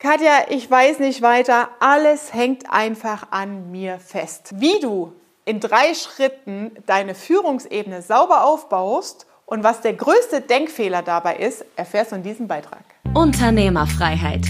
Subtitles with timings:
[0.00, 1.70] Katja, ich weiß nicht weiter.
[1.80, 4.52] Alles hängt einfach an mir fest.
[4.54, 5.12] Wie du
[5.44, 12.12] in drei Schritten deine Führungsebene sauber aufbaust und was der größte Denkfehler dabei ist, erfährst
[12.12, 12.84] du in diesem Beitrag.
[13.12, 14.46] Unternehmerfreiheit.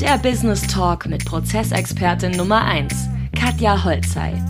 [0.00, 2.94] Der Business Talk mit Prozessexpertin Nummer 1,
[3.36, 4.40] Katja Holzei.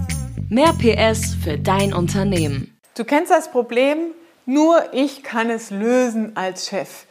[0.50, 2.78] Mehr PS für dein Unternehmen.
[2.94, 4.08] Du kennst das Problem,
[4.44, 7.06] nur ich kann es lösen als Chef.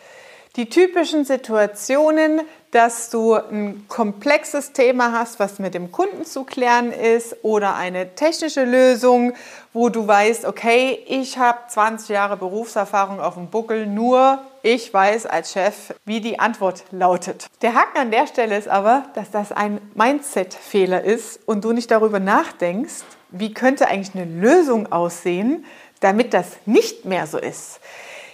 [0.57, 2.41] Die typischen Situationen,
[2.71, 8.15] dass du ein komplexes Thema hast, was mit dem Kunden zu klären ist oder eine
[8.15, 9.31] technische Lösung,
[9.71, 15.25] wo du weißt, okay, ich habe 20 Jahre Berufserfahrung auf dem Buckel, nur ich weiß
[15.25, 17.47] als Chef, wie die Antwort lautet.
[17.61, 21.91] Der Haken an der Stelle ist aber, dass das ein Mindset-Fehler ist und du nicht
[21.91, 25.65] darüber nachdenkst, wie könnte eigentlich eine Lösung aussehen,
[26.01, 27.79] damit das nicht mehr so ist.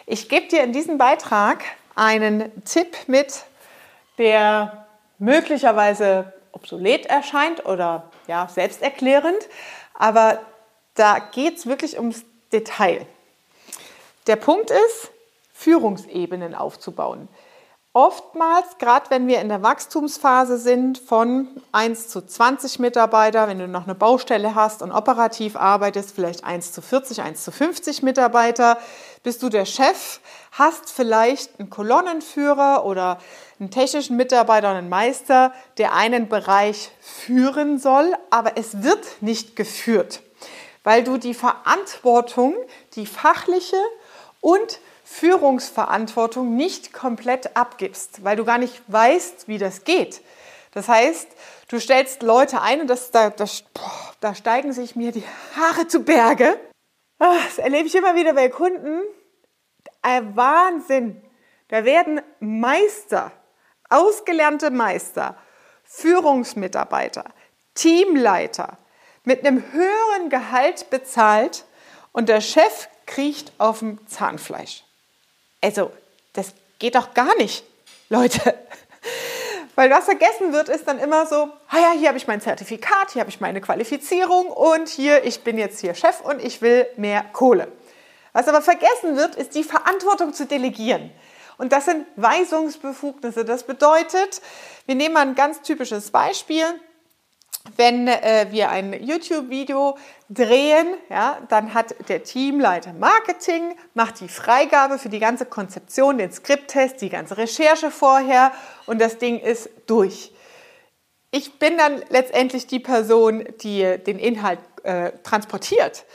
[0.07, 1.63] Ich gebe dir in diesem Beitrag
[1.97, 3.43] einen Tipp mit,
[4.17, 4.85] der
[5.17, 9.49] möglicherweise obsolet erscheint oder ja, selbsterklärend,
[9.93, 10.39] aber
[10.93, 13.05] da geht es wirklich ums Detail.
[14.27, 15.11] Der Punkt ist,
[15.53, 17.27] Führungsebenen aufzubauen.
[17.97, 23.67] Oftmals, gerade wenn wir in der Wachstumsphase sind, von 1 zu 20 Mitarbeiter, wenn du
[23.67, 28.77] noch eine Baustelle hast und operativ arbeitest, vielleicht 1 zu 40, 1 zu 50 Mitarbeiter,
[29.23, 30.19] bist du der Chef,
[30.51, 33.17] hast vielleicht einen Kolonnenführer oder
[33.59, 39.55] einen technischen Mitarbeiter und einen Meister, der einen Bereich führen soll, aber es wird nicht
[39.55, 40.21] geführt,
[40.83, 42.53] weil du die Verantwortung,
[42.93, 43.81] die fachliche
[44.39, 50.21] und Führungsverantwortung nicht komplett abgibst, weil du gar nicht weißt, wie das geht.
[50.73, 51.29] Das heißt,
[51.69, 55.23] du stellst Leute ein und das, da, das, boah, da steigen sich mir die
[55.55, 56.59] Haare zu Berge.
[57.19, 59.01] Ah, das erlebe ich immer wieder bei Kunden.
[60.01, 61.21] Ein Wahnsinn.
[61.69, 63.31] Da werden Meister,
[63.89, 65.37] ausgelernte Meister,
[65.83, 67.23] Führungsmitarbeiter,
[67.73, 68.77] Teamleiter
[69.23, 71.65] mit einem höheren Gehalt bezahlt
[72.11, 74.83] und der Chef kriecht auf dem Zahnfleisch.
[75.61, 75.91] Also,
[76.33, 77.63] das geht doch gar nicht,
[78.09, 78.39] Leute.
[79.75, 83.11] Weil was vergessen wird, ist dann immer so, ah ja, hier habe ich mein Zertifikat,
[83.11, 86.87] hier habe ich meine Qualifizierung und hier, ich bin jetzt hier Chef und ich will
[86.97, 87.71] mehr Kohle.
[88.33, 91.11] Was aber vergessen wird, ist die Verantwortung zu delegieren.
[91.57, 93.45] Und das sind Weisungsbefugnisse.
[93.45, 94.41] Das bedeutet,
[94.85, 96.65] wir nehmen mal ein ganz typisches Beispiel
[97.75, 99.97] wenn äh, wir ein YouTube-Video
[100.29, 106.31] drehen, ja, dann hat der Teamleiter Marketing, macht die Freigabe für die ganze Konzeption, den
[106.31, 108.51] Skripttest, die ganze Recherche vorher
[108.85, 110.31] und das Ding ist durch.
[111.31, 116.05] Ich bin dann letztendlich die Person, die den Inhalt äh, transportiert.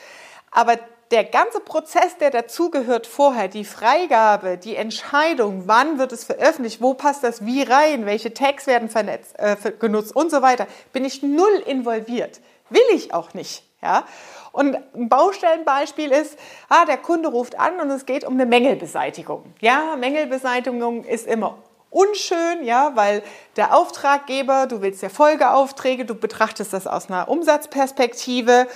[0.51, 0.79] Aber
[1.13, 6.95] der ganze Prozess, der dazugehört vorher, die Freigabe, die Entscheidung, wann wird es veröffentlicht, wo
[6.95, 11.23] passt das wie rein, welche Tags werden vernetzt, äh, genutzt und so weiter, bin ich
[11.23, 12.41] null involviert.
[12.71, 13.63] Will ich auch nicht.
[13.83, 14.07] Ja?
[14.53, 16.39] Und ein Baustellenbeispiel ist,
[16.71, 19.53] ah, der Kunde ruft an und es geht um eine Mängelbeseitigung.
[19.61, 21.59] Ja, Mängelbeseitigung ist immer
[21.93, 23.23] unschön, ja, weil
[23.57, 28.67] der Auftraggeber, du willst ja Folgeaufträge, du betrachtest das aus einer Umsatzperspektive,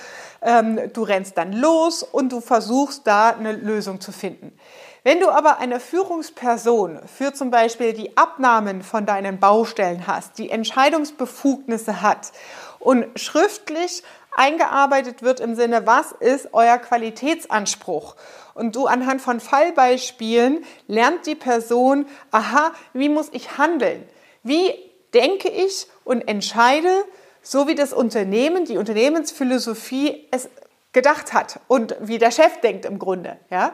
[0.41, 4.57] ähm, du rennst dann los und du versuchst da eine Lösung zu finden.
[5.03, 10.49] Wenn du aber eine Führungsperson für zum Beispiel die Abnahmen von deinen Baustellen hast, die
[10.49, 12.33] Entscheidungsbefugnisse hat
[12.79, 14.03] und schriftlich
[14.37, 18.15] eingearbeitet wird im Sinne, was ist euer Qualitätsanspruch?
[18.53, 24.07] Und du anhand von Fallbeispielen lernt die Person, aha, wie muss ich handeln?
[24.43, 24.73] Wie
[25.13, 27.03] denke ich und entscheide,
[27.41, 30.49] so wie das Unternehmen, die Unternehmensphilosophie es
[30.93, 33.73] gedacht hat und wie der Chef denkt im Grunde, ja,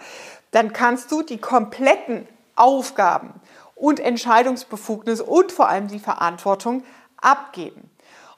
[0.51, 3.34] dann kannst du die kompletten Aufgaben
[3.75, 6.84] und Entscheidungsbefugnisse und vor allem die Verantwortung
[7.18, 7.90] abgeben.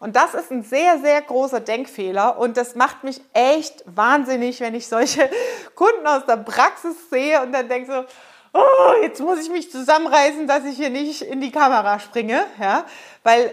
[0.05, 4.75] Und das ist ein sehr, sehr großer Denkfehler und das macht mich echt wahnsinnig, wenn
[4.75, 5.27] ich solche
[5.75, 8.05] Kunden aus der Praxis sehe und dann denke so,
[8.53, 12.85] oh, jetzt muss ich mich zusammenreißen, dass ich hier nicht in die Kamera springe, ja,
[13.23, 13.51] weil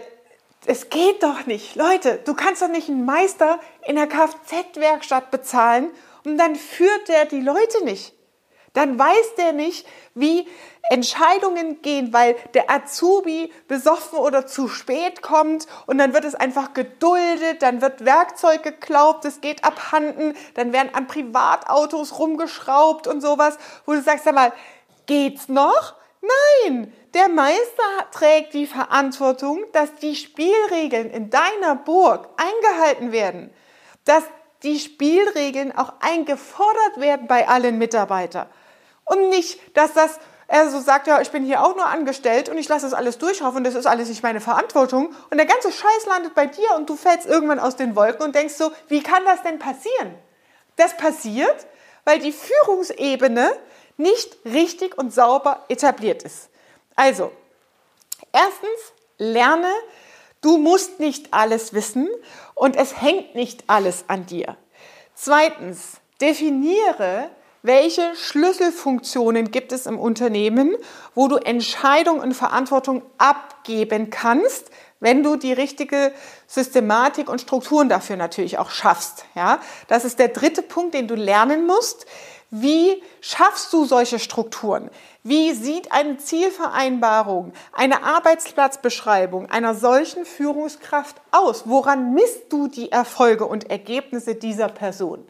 [0.67, 1.75] es geht doch nicht.
[1.75, 5.89] Leute, du kannst doch nicht einen Meister in der Kfz-Werkstatt bezahlen
[6.23, 8.13] und dann führt der die Leute nicht
[8.73, 10.47] dann weiß der nicht, wie
[10.89, 16.73] Entscheidungen gehen, weil der Azubi besoffen oder zu spät kommt und dann wird es einfach
[16.73, 23.57] geduldet, dann wird Werkzeug geglaubt, es geht abhanden, dann werden an Privatautos rumgeschraubt und sowas,
[23.85, 24.51] wo du sagst, sag mal,
[25.05, 25.95] geht's noch?
[26.65, 33.53] Nein, der Meister trägt die Verantwortung, dass die Spielregeln in deiner Burg eingehalten werden,
[34.05, 34.23] dass
[34.63, 38.47] die Spielregeln auch eingefordert werden bei allen Mitarbeitern.
[39.05, 42.57] Und nicht, dass das er so sagt, ja, ich bin hier auch nur angestellt und
[42.57, 45.15] ich lasse das alles durchlaufen das ist alles nicht meine Verantwortung.
[45.29, 48.35] Und der ganze Scheiß landet bei dir und du fällst irgendwann aus den Wolken und
[48.35, 50.13] denkst so, wie kann das denn passieren?
[50.75, 51.65] Das passiert,
[52.05, 53.51] weil die Führungsebene
[53.97, 56.49] nicht richtig und sauber etabliert ist.
[56.95, 57.31] Also,
[58.31, 59.71] erstens, lerne,
[60.41, 62.09] du musst nicht alles wissen
[62.53, 64.57] und es hängt nicht alles an dir.
[65.15, 67.29] Zweitens, definiere,
[67.63, 70.75] welche Schlüsselfunktionen gibt es im Unternehmen,
[71.15, 74.69] wo du Entscheidung und Verantwortung abgeben kannst,
[74.99, 76.13] wenn du die richtige
[76.45, 79.25] Systematik und Strukturen dafür natürlich auch schaffst.
[79.33, 82.05] Ja, das ist der dritte Punkt, den du lernen musst.
[82.49, 84.91] Wie schaffst du solche Strukturen?
[85.23, 91.63] Wie sieht eine Zielvereinbarung, eine Arbeitsplatzbeschreibung einer solchen Führungskraft aus?
[91.65, 95.25] Woran misst du die Erfolge und Ergebnisse dieser Person?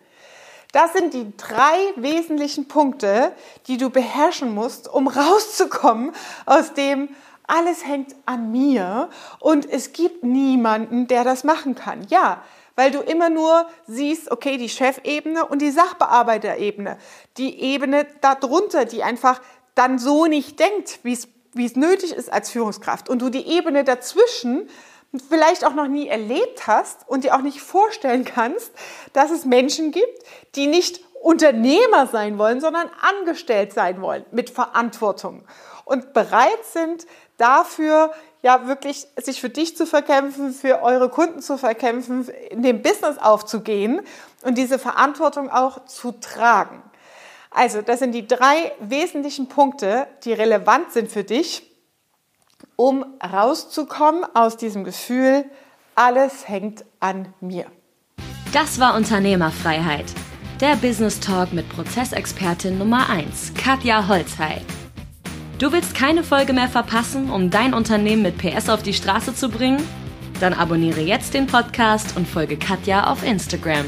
[0.73, 3.31] Das sind die drei wesentlichen Punkte,
[3.67, 6.11] die du beherrschen musst, um rauszukommen
[6.45, 7.09] aus dem,
[7.45, 9.09] alles hängt an mir
[9.39, 12.07] und es gibt niemanden, der das machen kann.
[12.09, 12.41] Ja,
[12.75, 16.97] weil du immer nur siehst, okay, die Chefebene und die Sachbearbeiterebene,
[17.37, 19.41] die Ebene darunter, die einfach
[19.75, 24.67] dann so nicht denkt, wie es nötig ist als Führungskraft und du die Ebene dazwischen
[25.29, 28.71] vielleicht auch noch nie erlebt hast und dir auch nicht vorstellen kannst,
[29.13, 30.23] dass es Menschen gibt,
[30.55, 35.45] die nicht Unternehmer sein wollen, sondern angestellt sein wollen mit Verantwortung
[35.85, 37.05] und bereit sind
[37.37, 42.81] dafür ja wirklich sich für dich zu verkämpfen, für eure Kunden zu verkämpfen, in dem
[42.81, 44.01] Business aufzugehen
[44.43, 46.81] und diese Verantwortung auch zu tragen.
[47.51, 51.72] Also, das sind die drei wesentlichen Punkte, die relevant sind für dich,
[52.75, 55.45] um rauszukommen aus diesem Gefühl,
[55.95, 57.65] alles hängt an mir.
[58.53, 60.05] Das war Unternehmerfreiheit.
[60.61, 64.61] Der Business Talk mit Prozessexpertin Nummer 1, Katja Holzhey.
[65.59, 69.49] Du willst keine Folge mehr verpassen, um dein Unternehmen mit PS auf die Straße zu
[69.49, 69.81] bringen?
[70.39, 73.85] Dann abonniere jetzt den Podcast und folge Katja auf Instagram.